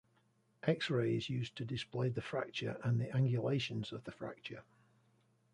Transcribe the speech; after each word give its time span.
X-ray 0.65 1.15
is 1.15 1.29
used 1.29 1.55
to 1.57 1.63
display 1.63 2.09
the 2.09 2.23
fracture 2.23 2.79
and 2.83 2.99
the 2.99 3.09
angulations 3.13 3.91
of 3.91 4.03
the 4.03 4.11
fracture. 4.11 4.63